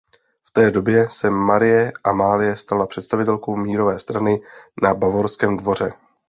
[0.47, 4.41] V té době se Marie Amálie stala představitelkou „mírové“ strany
[4.83, 5.93] na bavorském dvoře.